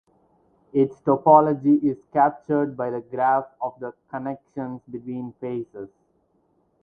Its 0.73 0.99
topology 1.01 1.79
is 1.83 1.95
captured 2.11 2.75
by 2.75 2.89
the 2.89 3.01
graph 3.01 3.45
of 3.61 3.79
the 3.79 3.93
connections 4.09 4.81
between 4.89 5.31
faces. 5.33 5.89